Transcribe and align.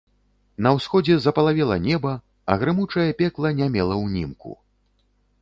На 0.67 0.69
ўсходзе 0.77 1.17
запалавела 1.25 1.77
неба, 1.83 2.13
а 2.53 2.57
грымучае 2.65 3.07
пекла 3.21 3.49
не 3.61 3.67
мела 3.79 3.95
ўнімку. 4.05 4.51